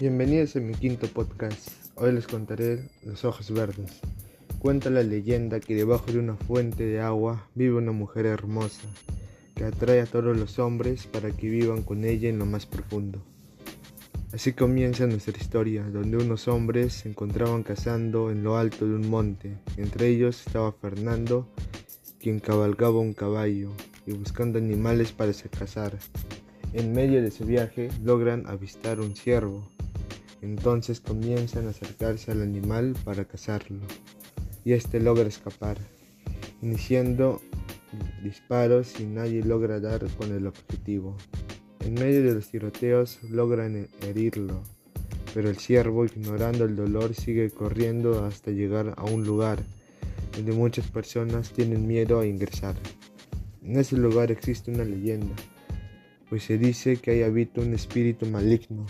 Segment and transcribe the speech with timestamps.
[0.00, 1.72] Bienvenidos a mi quinto podcast.
[1.94, 4.00] Hoy les contaré Los Ojos Verdes.
[4.58, 8.88] Cuenta la leyenda que debajo de una fuente de agua vive una mujer hermosa
[9.54, 13.20] que atrae a todos los hombres para que vivan con ella en lo más profundo.
[14.32, 19.06] Así comienza nuestra historia, donde unos hombres se encontraban cazando en lo alto de un
[19.10, 19.58] monte.
[19.76, 21.46] Entre ellos estaba Fernando,
[22.18, 23.70] quien cabalgaba un caballo
[24.06, 25.98] y buscando animales para se cazar.
[26.72, 29.68] En medio de su viaje logran avistar un ciervo,
[30.42, 33.80] entonces comienzan a acercarse al animal para cazarlo,
[34.64, 35.78] y este logra escapar,
[36.62, 37.40] iniciando
[38.22, 41.16] disparos y nadie logra dar con el objetivo.
[41.80, 44.62] En medio de los tiroteos logran herirlo,
[45.34, 49.62] pero el ciervo, ignorando el dolor, sigue corriendo hasta llegar a un lugar
[50.36, 52.76] donde muchas personas tienen miedo a ingresar.
[53.62, 55.34] En ese lugar existe una leyenda,
[56.28, 58.86] pues se dice que ahí habita un espíritu maligno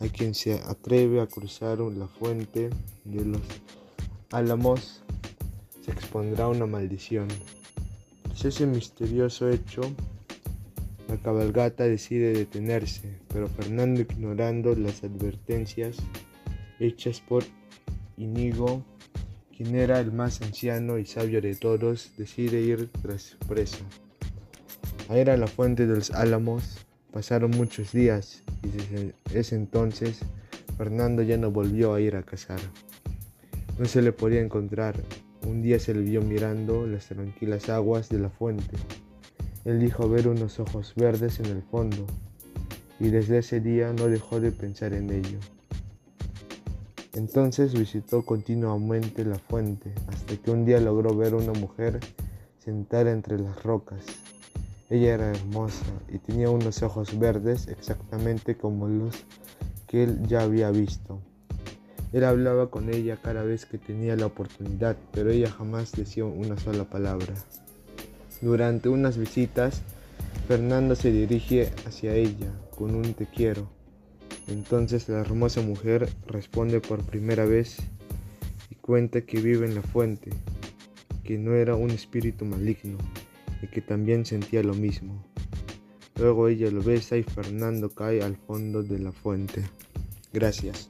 [0.00, 2.70] a quien se atreve a cruzar la fuente
[3.04, 3.40] de los
[4.30, 5.02] álamos
[5.84, 7.28] se expondrá una maldición.
[8.22, 9.82] Tras ese misterioso hecho,
[11.08, 15.96] la cabalgata decide detenerse, pero Fernando, ignorando las advertencias
[16.80, 17.44] hechas por
[18.16, 18.82] Inigo,
[19.56, 23.84] quien era el más anciano y sabio de todos, decide ir tras su presa.
[25.08, 26.84] A ir a la fuente de los álamos
[27.14, 30.18] pasaron muchos días y desde ese entonces
[30.76, 32.58] Fernando ya no volvió a ir a cazar.
[33.78, 34.96] No se le podía encontrar.
[35.46, 38.76] Un día se le vio mirando las tranquilas aguas de la fuente.
[39.64, 42.04] Él dijo ver unos ojos verdes en el fondo
[42.98, 45.38] y desde ese día no dejó de pensar en ello.
[47.12, 52.00] Entonces visitó continuamente la fuente hasta que un día logró ver una mujer
[52.58, 54.04] sentada entre las rocas.
[54.94, 59.24] Ella era hermosa y tenía unos ojos verdes exactamente como los
[59.88, 61.20] que él ya había visto.
[62.12, 66.56] Él hablaba con ella cada vez que tenía la oportunidad, pero ella jamás decía una
[66.58, 67.34] sola palabra.
[68.40, 69.82] Durante unas visitas,
[70.46, 73.68] Fernando se dirige hacia ella con un te quiero.
[74.46, 77.78] Entonces la hermosa mujer responde por primera vez
[78.70, 80.30] y cuenta que vive en la fuente,
[81.24, 82.98] que no era un espíritu maligno,
[83.68, 85.24] que también sentía lo mismo.
[86.16, 89.62] Luego ella lo besa y Fernando cae al fondo de la fuente.
[90.32, 90.88] Gracias.